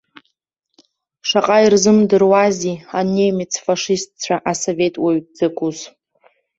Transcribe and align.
Шаҟа 1.27 1.57
ирзымдыруази 1.65 2.81
анемец 2.99 3.53
фашистцәа 3.65 4.35
асовет 4.51 4.95
уаҩ 5.03 5.17
дзакәыз. 5.25 5.77